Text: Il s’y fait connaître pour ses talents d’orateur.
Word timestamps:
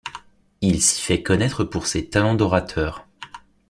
Il 0.61 0.81
s’y 0.81 0.99
fait 0.99 1.21
connaître 1.21 1.63
pour 1.63 1.85
ses 1.85 2.09
talents 2.09 2.33
d’orateur. 2.33 3.05